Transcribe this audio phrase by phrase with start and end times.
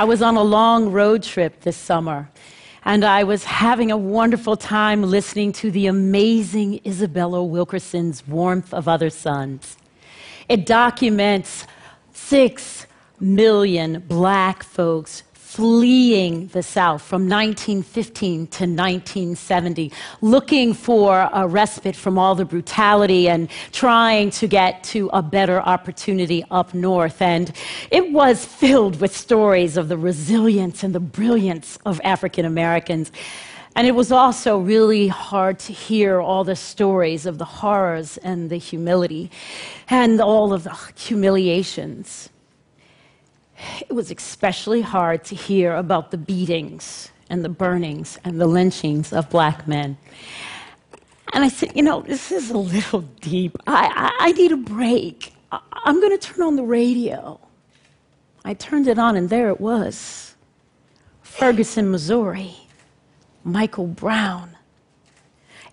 [0.00, 2.30] I was on a long road trip this summer,
[2.86, 8.88] and I was having a wonderful time listening to the amazing Isabella Wilkerson's Warmth of
[8.88, 9.76] Other Suns.
[10.48, 11.66] It documents
[12.14, 12.86] six
[13.20, 22.16] million black folks fleeing the South from 1915 to 1970, looking for a respite from
[22.16, 27.20] all the brutality and trying to get to a better opportunity up north.
[27.20, 27.50] And
[27.90, 33.10] it was filled with stories of the resilience and the brilliance of African Americans.
[33.74, 38.50] And it was also really hard to hear all the stories of the horrors and
[38.50, 39.32] the humility
[39.88, 42.30] and all of the humiliations.
[43.88, 49.12] It was especially hard to hear about the beatings and the burnings and the lynchings
[49.12, 49.96] of black men.
[51.32, 53.56] And I said, you know, this is a little deep.
[53.66, 55.32] I, I, I need a break.
[55.52, 57.40] I, I'm going to turn on the radio.
[58.44, 60.34] I turned it on, and there it was
[61.22, 62.56] Ferguson, Missouri.
[63.44, 64.56] Michael Brown.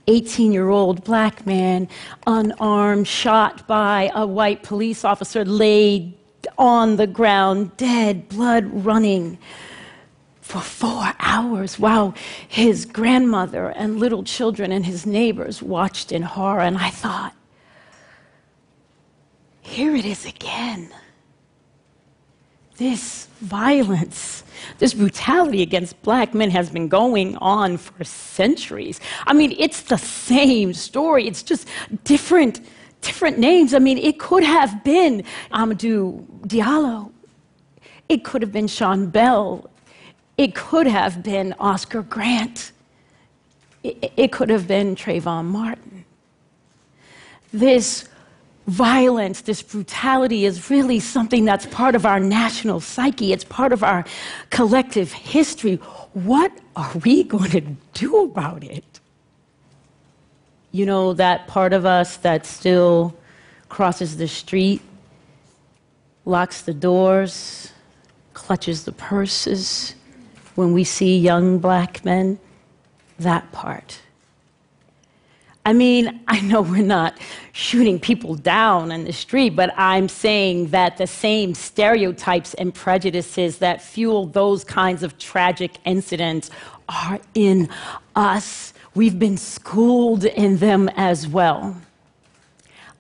[0.10, 1.90] 18 year old black man,
[2.26, 6.17] unarmed, shot by a white police officer, laid
[6.58, 9.38] on the ground, dead, blood running
[10.42, 12.14] for four hours while
[12.48, 16.62] his grandmother and little children and his neighbors watched in horror.
[16.62, 17.36] And I thought,
[19.62, 20.90] here it is again.
[22.78, 24.44] This violence,
[24.78, 29.02] this brutality against black men has been going on for centuries.
[29.26, 31.68] I mean, it's the same story, it's just
[32.06, 32.62] different
[33.08, 33.74] different names.
[33.74, 37.12] I mean, it could have been Amadou Diallo.
[38.10, 39.70] It could have been Sean Bell.
[40.38, 42.72] It could have been Oscar Grant.
[43.84, 46.06] It, it could have been Trayvon Martin.
[47.54, 48.08] This
[48.68, 53.32] violence, this brutality is really something that's part of our national psyche.
[53.32, 54.04] It's part of our
[54.50, 55.76] collective history.
[56.14, 57.62] What are we going to
[57.94, 59.00] do about it?
[60.78, 63.18] You know, that part of us that still
[63.68, 64.80] crosses the street,
[66.24, 67.72] locks the doors,
[68.34, 69.96] clutches the purses
[70.54, 72.38] when we see young black men,
[73.18, 74.00] that part.
[75.66, 77.18] I mean, I know we're not
[77.54, 83.58] shooting people down in the street, but I'm saying that the same stereotypes and prejudices
[83.58, 86.52] that fuel those kinds of tragic incidents
[86.88, 87.68] are in
[88.16, 88.74] us.
[88.98, 91.80] We've been schooled in them as well.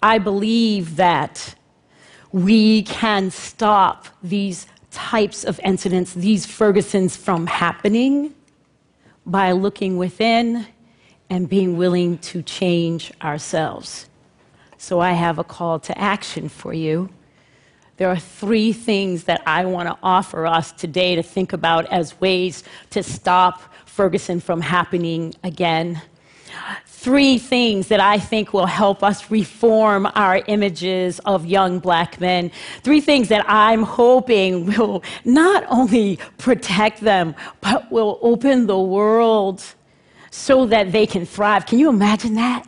[0.03, 1.56] I believe that
[2.31, 8.35] we can stop these types of incidents, these Fergusons, from happening
[9.25, 10.68] by looking within
[11.31, 14.08] and being willing to change ourselves.
[14.78, 17.09] So I have a call to action for you.
[17.97, 22.22] There are three things that I want to offer us today to think about as
[22.22, 26.00] ways to stop Ferguson from happening again.
[26.85, 32.52] Three things that I think will help us reform our images of young black men.
[32.84, 39.63] Three things that I'm hoping will not only protect them, but will open the world
[40.29, 41.66] so that they can thrive.
[41.66, 42.68] Can you imagine that?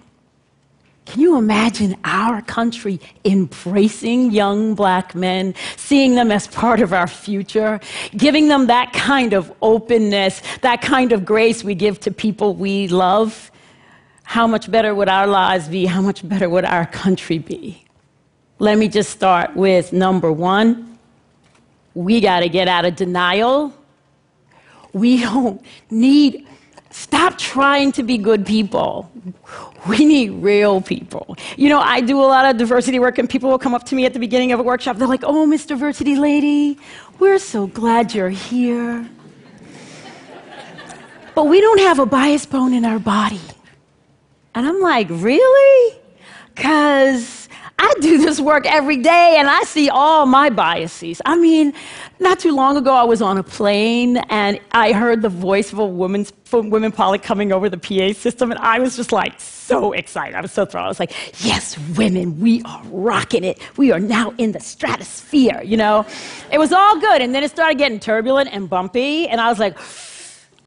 [1.10, 7.08] Can you imagine our country embracing young black men, seeing them as part of our
[7.08, 7.80] future,
[8.16, 12.88] giving them that kind of openness, that kind of grace we give to people we
[12.90, 13.50] love?
[14.22, 15.88] How much better would our lives be?
[15.88, 17.84] How much better would our country be?
[18.60, 21.00] Let me just start with number one.
[21.96, 23.74] We got to get out of denial.
[24.94, 25.60] We don't
[25.90, 26.46] need
[26.92, 29.12] Stop trying to be good people.
[29.88, 31.38] We need real people.
[31.56, 33.96] You know, I do a lot of diversity work, and people will come up to
[33.96, 34.98] me at the beginning of a workshop.
[34.98, 36.78] They're like, Oh, Miss Diversity Lady,
[37.20, 39.08] we're so glad you're here.
[41.36, 43.42] but we don't have a bias bone in our body.
[44.56, 45.98] And I'm like, Really?
[46.56, 47.48] Because
[47.78, 51.22] I do this work every day and I see all my biases.
[51.26, 51.74] I mean,
[52.20, 55.80] not too long ago, I was on a plane and I heard the voice of
[55.80, 59.94] a woman's, women pilot coming over the PA system, and I was just like so
[59.94, 60.36] excited.
[60.36, 60.86] I was so thrilled.
[60.86, 61.14] I was like,
[61.46, 63.60] yes, women, we are rocking it.
[63.78, 66.06] We are now in the stratosphere, you know?
[66.52, 67.22] It was all good.
[67.22, 69.78] And then it started getting turbulent and bumpy, and I was like,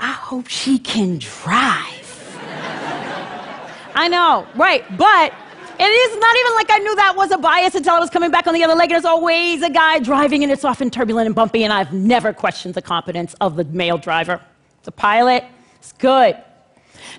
[0.00, 2.08] I hope she can drive.
[3.94, 4.84] I know, right.
[4.96, 5.34] But
[5.82, 8.30] it is not even like I knew that was a bias until I was coming
[8.30, 8.84] back on the other leg.
[8.84, 12.32] And there's always a guy driving, and it's often turbulent and bumpy, and I've never
[12.32, 14.40] questioned the competence of the male driver.
[14.84, 15.44] The pilot,
[15.78, 16.36] it's good.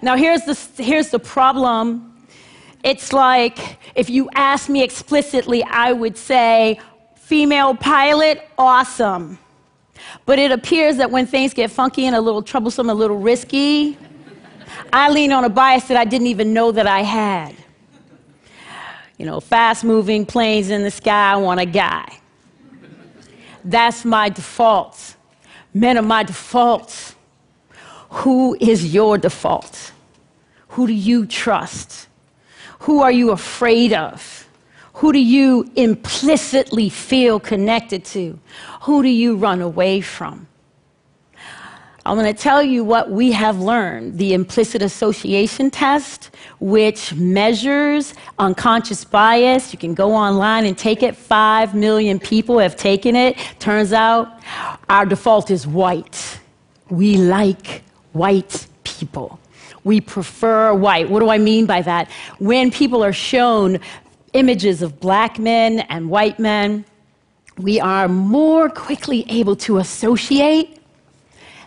[0.01, 2.09] Now, here's the, here's the problem
[2.83, 6.79] it's like if you ask me explicitly, I would say,
[7.15, 9.39] female pilot, awesome.
[10.25, 13.97] But it appears that when things get funky and a little troublesome, a little risky,
[14.91, 17.55] I lean on a bias that I didn't even know that I had.
[19.17, 22.19] You know, fast moving planes in the sky, I want a guy.
[23.63, 25.15] That's my default.
[25.73, 27.15] Men are my default.
[28.09, 29.91] Who is your default?
[30.69, 32.07] Who do you trust?
[32.79, 34.47] Who are you afraid of?
[34.95, 38.39] Who do you implicitly feel connected to?
[38.81, 40.47] Who do you run away from?
[42.05, 48.13] I'm going to tell you what we have learned the implicit association test, which measures
[48.39, 49.71] unconscious bias.
[49.71, 51.15] You can go online and take it.
[51.15, 53.37] Five million people have taken it.
[53.59, 54.41] Turns out
[54.89, 56.39] our default is white.
[56.89, 59.39] We like white people.
[59.85, 61.09] We prefer white.
[61.09, 62.11] What do I mean by that?
[62.39, 63.79] When people are shown
[64.33, 66.83] images of black men and white men,
[67.57, 70.82] we are more quickly able to associate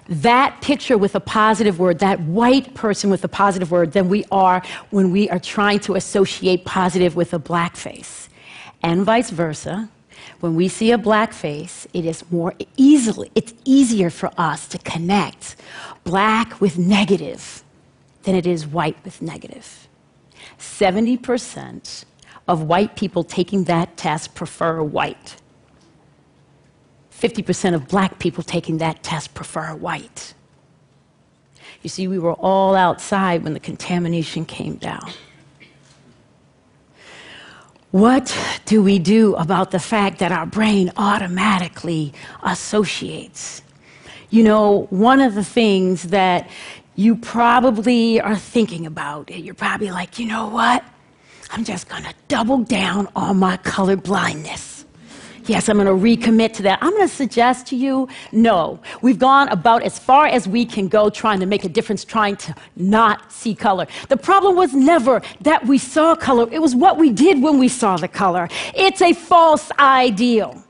[0.08, 4.24] that picture with a positive word, that white person with a positive word, than we
[4.30, 8.28] are when we are trying to associate positive with a black face.
[8.82, 9.88] And vice versa.
[10.40, 14.78] When we see a black face, it is more easily, it's easier for us to
[14.78, 15.56] connect
[16.04, 17.64] black with negative
[18.24, 19.88] than it is white with negative.
[20.58, 22.04] 70%
[22.48, 25.36] of white people taking that test prefer white.
[27.18, 30.34] 50% of black people taking that test prefer white.
[31.82, 35.10] You see, we were all outside when the contamination came down.
[37.92, 38.36] What
[38.66, 43.62] do we do about the fact that our brain automatically associates?
[44.28, 46.50] You know, one of the things that
[46.96, 50.84] you probably are thinking about, you're probably like, you know what?
[51.50, 54.75] I'm just gonna double down on my color blindness.
[55.46, 56.80] Yes, I'm going to recommit to that.
[56.82, 58.80] I'm going to suggest to you no.
[59.00, 62.36] We've gone about as far as we can go trying to make a difference, trying
[62.36, 63.86] to not see color.
[64.08, 67.68] The problem was never that we saw color, it was what we did when we
[67.68, 68.48] saw the color.
[68.74, 70.62] It's a false ideal.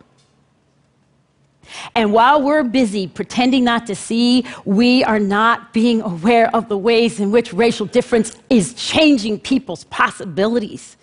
[1.95, 6.79] And while we're busy pretending not to see, we are not being aware of the
[6.79, 10.97] ways in which racial difference is changing people's possibilities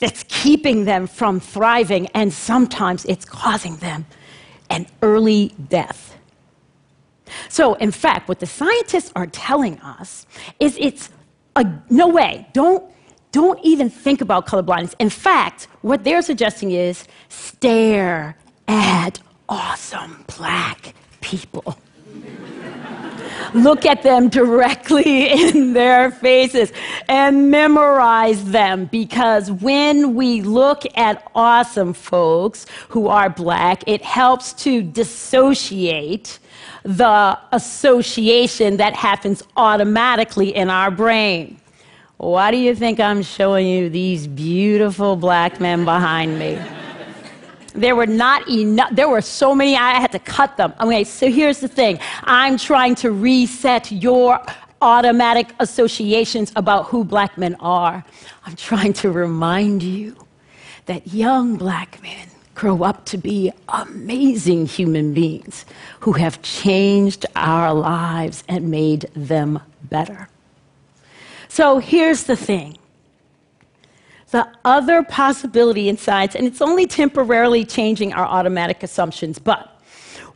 [0.00, 4.06] that's keeping them from thriving, and sometimes it's causing them
[4.70, 6.16] an early death.
[7.48, 10.26] So, in fact, what the scientists are telling us
[10.58, 11.10] is it's
[11.56, 12.90] a, no way, don't,
[13.32, 14.94] don't even think about color blindness.
[14.98, 18.36] In fact, what they're suggesting is stare
[18.66, 21.76] at awesome black people.
[23.54, 26.72] Look at them directly in their faces
[27.08, 34.52] and memorize them because when we look at awesome folks who are black, it helps
[34.64, 36.38] to dissociate
[36.82, 41.60] the association that happens automatically in our brain.
[42.16, 46.58] Why do you think I'm showing you these beautiful black men behind me?
[47.74, 50.74] There were not enough, there were so many, I had to cut them.
[50.80, 54.40] Okay, so here's the thing I'm trying to reset your
[54.82, 58.04] automatic associations about who black men are.
[58.46, 60.16] I'm trying to remind you
[60.86, 65.64] that young black men grow up to be amazing human beings
[66.00, 70.28] who have changed our lives and made them better.
[71.48, 72.79] So here's the thing
[74.30, 79.80] the other possibility in science, and it's only temporarily changing our automatic assumptions, but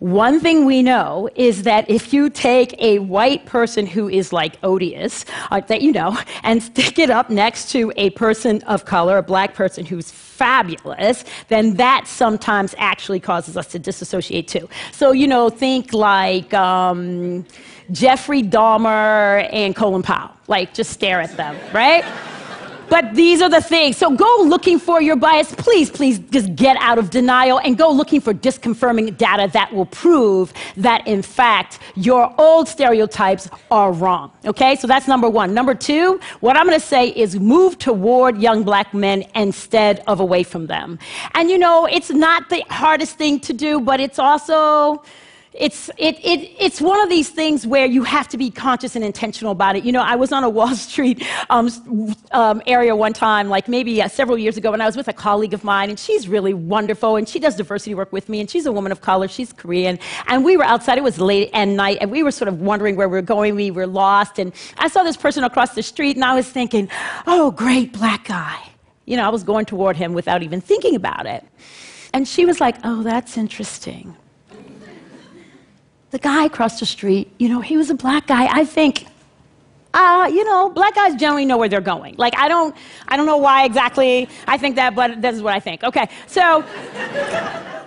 [0.00, 4.58] one thing we know is that if you take a white person who is like
[4.62, 9.18] odious, uh, that you know, and stick it up next to a person of color,
[9.18, 14.68] a black person who's fabulous, then that sometimes actually causes us to disassociate too.
[14.92, 17.46] So, you know, think like um,
[17.92, 20.32] Jeffrey Dahmer and Colin Powell.
[20.48, 22.04] Like, just stare at them, right?
[22.88, 23.96] But these are the things.
[23.96, 25.54] So go looking for your bias.
[25.54, 29.86] Please, please just get out of denial and go looking for disconfirming data that will
[29.86, 34.32] prove that, in fact, your old stereotypes are wrong.
[34.44, 34.76] Okay?
[34.76, 35.54] So that's number one.
[35.54, 40.20] Number two, what I'm going to say is move toward young black men instead of
[40.20, 40.98] away from them.
[41.34, 45.02] And you know, it's not the hardest thing to do, but it's also
[45.54, 49.04] it's, it, it, it's one of these things where you have to be conscious and
[49.04, 49.84] intentional about it.
[49.84, 51.70] You know, I was on a Wall Street um,
[52.32, 55.12] um, area one time, like maybe uh, several years ago, and I was with a
[55.12, 58.50] colleague of mine, and she's really wonderful, and she does diversity work with me, and
[58.50, 59.98] she's a woman of color, she's Korean.
[60.26, 62.96] And we were outside, it was late at night, and we were sort of wondering
[62.96, 63.54] where we were going.
[63.54, 66.88] We were lost, and I saw this person across the street, and I was thinking,
[67.28, 68.58] oh, great black guy.
[69.04, 71.44] You know, I was going toward him without even thinking about it.
[72.12, 74.16] And she was like, oh, that's interesting.
[76.14, 78.46] The guy across the street, you know, he was a black guy.
[78.46, 79.04] I think,
[79.92, 82.14] uh, you know, black guys generally know where they're going.
[82.16, 82.72] Like, I don't,
[83.08, 85.82] I don't know why exactly I think that, but this is what I think.
[85.82, 86.64] Okay, so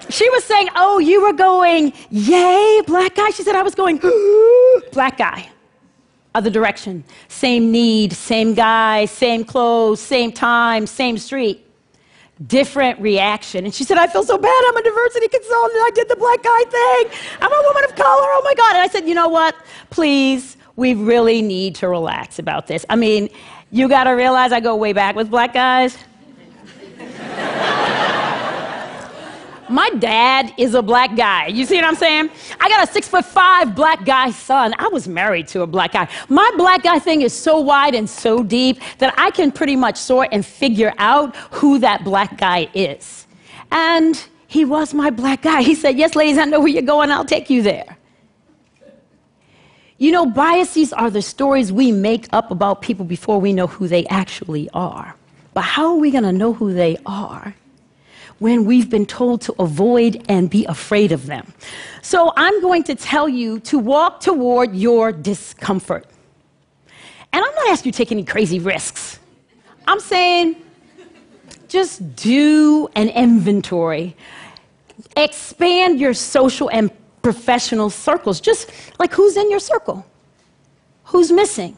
[0.09, 3.29] she was saying, oh, you were going, yay, black guy.
[3.29, 3.97] She said, I was going,
[4.91, 5.49] black guy.
[6.35, 7.05] Other direction.
[7.29, 11.66] Same need, same guy, same clothes, same time, same street
[12.45, 13.65] different reaction.
[13.65, 14.63] And she said, I feel so bad.
[14.67, 15.79] I'm a diversity consultant.
[15.83, 17.19] I did the black guy thing.
[17.41, 18.05] I'm a woman of color.
[18.07, 18.75] Oh my God.
[18.75, 19.55] And I said, you know what?
[19.89, 22.85] Please, we really need to relax about this.
[22.89, 23.29] I mean,
[23.71, 25.97] you got to realize I go way back with black guys.
[29.69, 31.47] My dad is a black guy.
[31.47, 32.29] You see what I'm saying?
[32.59, 34.73] I got a six foot five black guy son.
[34.77, 36.07] I was married to a black guy.
[36.29, 39.97] My black guy thing is so wide and so deep that I can pretty much
[39.97, 43.27] sort and figure out who that black guy is.
[43.71, 45.61] And he was my black guy.
[45.61, 47.11] He said, Yes, ladies, I know where you're going.
[47.11, 47.97] I'll take you there.
[49.99, 53.87] You know, biases are the stories we make up about people before we know who
[53.87, 55.15] they actually are.
[55.53, 57.55] But how are we going to know who they are?
[58.39, 61.53] When we've been told to avoid and be afraid of them.
[62.01, 66.05] So I'm going to tell you to walk toward your discomfort.
[67.33, 69.19] And I'm not asking you to take any crazy risks.
[69.87, 70.55] I'm saying
[71.67, 74.15] just do an inventory.
[75.15, 76.91] Expand your social and
[77.21, 78.39] professional circles.
[78.39, 80.05] Just like who's in your circle?
[81.05, 81.75] Who's missing?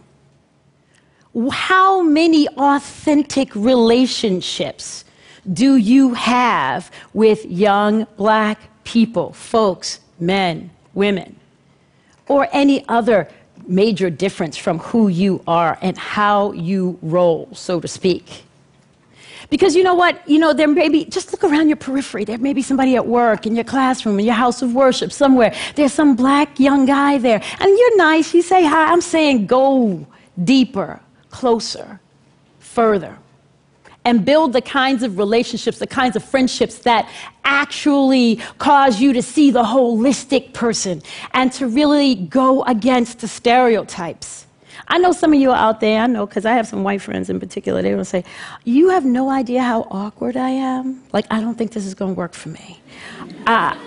[1.52, 5.06] How many authentic relationships
[5.54, 11.36] do you have with young black people, folks, men, women,
[12.28, 13.28] or any other
[13.68, 18.44] major difference from who you are and how you roll, so to speak?
[19.50, 20.28] Because you know what?
[20.30, 22.24] You know, there may be, just look around your periphery.
[22.24, 25.56] There may be somebody at work, in your classroom, in your house of worship, somewhere.
[25.76, 27.42] There's some black young guy there.
[27.60, 28.34] And you're nice.
[28.34, 28.92] You say hi.
[28.92, 30.06] I'm saying go
[30.44, 31.00] deeper,
[31.32, 32.00] closer,
[32.60, 33.18] further
[34.10, 37.08] and build the kinds of relationships, the kinds of friendships that
[37.44, 41.00] actually cause you to see the holistic person
[41.36, 44.48] and to really go against the stereotypes.
[44.88, 47.30] I know some of you out there, I know because I have some white friends
[47.30, 48.24] in particular, they will say,
[48.64, 51.04] You have no idea how awkward I am.
[51.14, 52.82] Like, I don't think this is going to work for me.
[53.46, 53.78] Uh,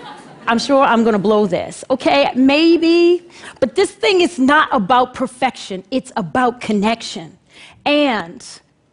[0.47, 1.83] I'm sure I'm going to blow this.
[1.89, 3.27] Okay, maybe.
[3.59, 7.37] But this thing is not about perfection, it's about connection.
[7.85, 8.41] And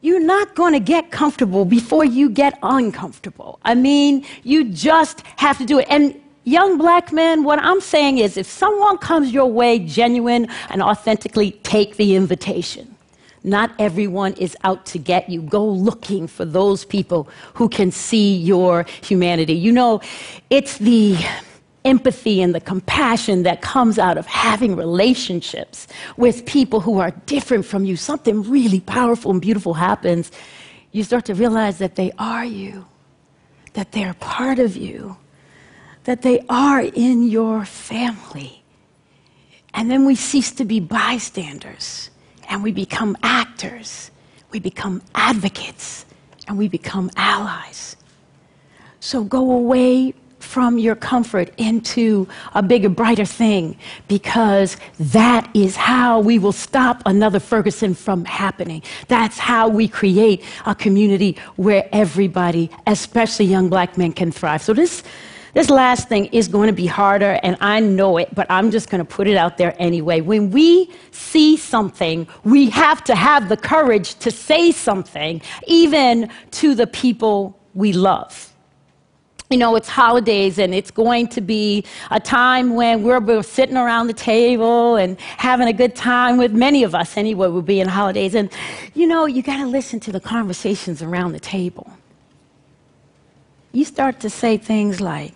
[0.02, 3.58] you're not going to get comfortable before you get uncomfortable.
[3.62, 5.86] I mean, you just have to do it.
[5.90, 10.82] And young black men, what I'm saying is if someone comes your way genuine and
[10.82, 12.96] authentically, take the invitation.
[13.42, 15.40] Not everyone is out to get you.
[15.40, 19.54] Go looking for those people who can see your humanity.
[19.54, 20.02] You know,
[20.50, 21.16] it's the
[21.84, 27.64] empathy and the compassion that comes out of having relationships with people who are different
[27.64, 30.30] from you, something really powerful and beautiful happens.
[30.92, 32.86] You start to realize that they are you,
[33.72, 35.16] that they're part of you,
[36.04, 38.62] that they are in your family.
[39.74, 42.10] And then we cease to be bystanders
[42.48, 44.10] and we become actors,
[44.50, 46.04] we become advocates,
[46.48, 47.96] and we become allies.
[48.98, 50.14] So go away
[50.50, 53.76] from your comfort into a bigger, brighter thing
[54.08, 58.82] because that is how we will stop another Ferguson from happening.
[59.06, 64.60] That's how we create a community where everybody, especially young black men, can thrive.
[64.60, 65.04] So, this,
[65.54, 68.90] this last thing is going to be harder, and I know it, but I'm just
[68.90, 70.20] going to put it out there anyway.
[70.20, 76.74] When we see something, we have to have the courage to say something, even to
[76.74, 78.49] the people we love
[79.50, 84.06] you know, it's holidays and it's going to be a time when we're, sitting around
[84.06, 87.88] the table and having a good time with many of us anyway, will be in
[87.88, 88.36] holidays.
[88.36, 88.48] And,
[88.94, 91.90] you know, you got to listen to the conversations around the table.
[93.72, 95.34] You start to say things like,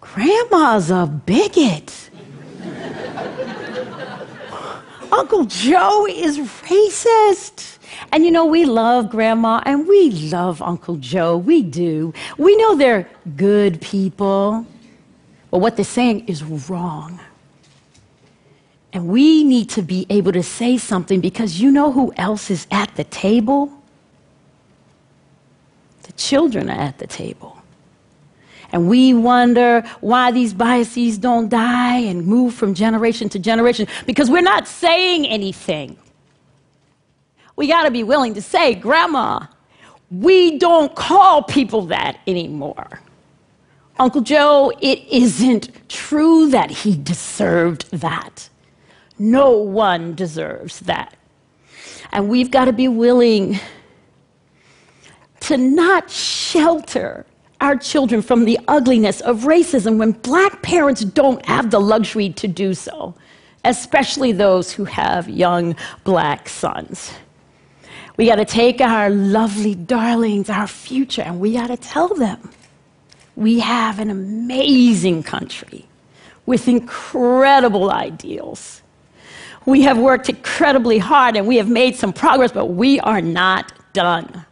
[0.00, 2.08] Grandma's a bigot.
[5.18, 7.78] Uncle Joe is racist.
[8.12, 11.36] And you know, we love Grandma and we love Uncle Joe.
[11.36, 12.14] We do.
[12.38, 14.64] We know they're good people,
[15.50, 17.18] but what they're saying is wrong.
[18.92, 22.68] And we need to be able to say something because you know who else is
[22.70, 23.72] at the table?
[26.04, 27.57] The children are at the table.
[28.72, 34.30] And we wonder why these biases don't die and move from generation to generation because
[34.30, 35.96] we're not saying anything
[37.58, 39.44] we got to be willing to say, Grandma,
[40.12, 43.00] we don't call people that anymore.
[43.98, 48.48] Uncle Joe, it isn't true that he deserved that.
[49.18, 51.16] No one deserves that.
[52.12, 53.58] And we've got to be willing
[55.40, 57.26] to not shelter
[57.60, 62.46] our children from the ugliness of racism when black parents don't have the luxury to
[62.46, 63.14] do so,
[63.64, 65.74] especially those who have young
[66.04, 67.12] black sons.
[68.16, 72.50] We got to take our lovely darlings, our future, and we got to tell them
[73.36, 75.86] we have an amazing country
[76.46, 78.82] with incredible ideals.
[79.66, 83.72] We have worked incredibly hard and we have made some progress, but we are not
[83.92, 84.44] done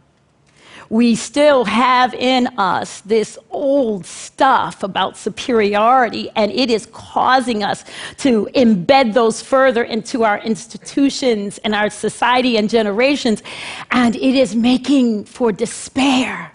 [0.89, 7.83] we still have in us this old stuff about superiority, and it is causing us
[8.17, 13.43] to embed those further into our institutions and our society and generations,
[13.91, 16.51] and it is making for despair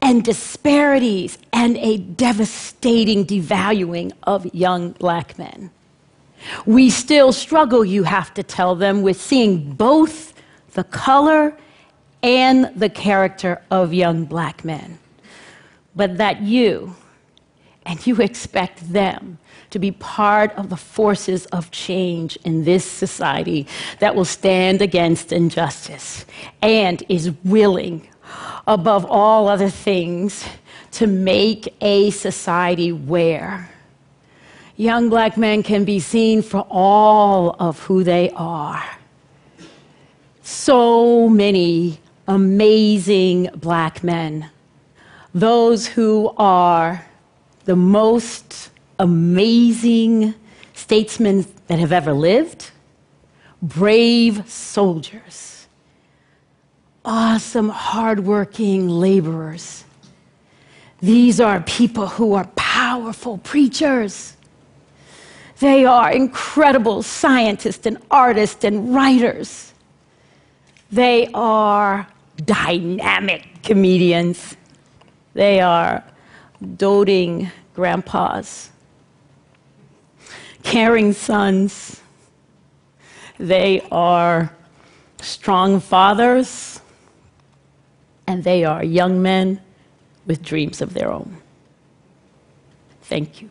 [0.00, 5.70] and disparities and a devastating devaluing of young black men.
[6.66, 10.34] We still struggle, you have to tell them, with seeing both
[10.74, 11.56] the color
[12.22, 14.98] and the character of young black men,
[15.94, 16.94] but that you
[17.84, 19.38] and you expect them
[19.70, 23.66] to be part of the forces of change in this society
[23.98, 26.26] that will stand against injustice
[26.60, 28.06] and is willing,
[28.66, 30.44] above all other things,
[30.90, 33.70] to make a society where
[34.76, 38.84] young black men can be seen for all of who they are.
[40.42, 41.98] So many
[42.32, 44.48] amazing black men,
[45.34, 47.04] those who are
[47.66, 50.34] the most amazing
[50.72, 52.70] statesmen that have ever lived,
[53.60, 55.66] brave soldiers,
[57.04, 59.84] awesome, hardworking laborers.
[61.00, 64.36] These are people who are powerful preachers.
[65.58, 69.72] They are incredible scientists and artists and writers.
[70.90, 74.56] They are dynamic comedians.
[75.34, 76.04] They are
[76.76, 78.70] doting grandpas,
[80.62, 82.00] caring sons.
[83.38, 84.54] They are
[85.20, 86.80] strong fathers,
[88.26, 89.60] and they are young men
[90.26, 91.38] with dreams of their own.
[93.02, 93.50] Thank you.